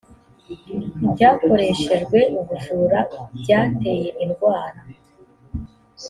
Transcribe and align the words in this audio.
ibyakoreshejwe 1.05 2.19
ubujura 2.39 2.99
byateye 3.39 4.07
indwara 4.23 4.79